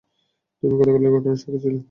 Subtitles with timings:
[0.63, 1.79] তুমিই গতকালের ঘটনার সাক্ষী ছিলে?